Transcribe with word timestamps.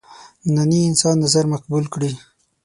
ننني 0.47 0.79
انسان 0.89 1.15
نظر 1.25 1.43
مقبول 1.53 1.83
کړي. 1.93 2.11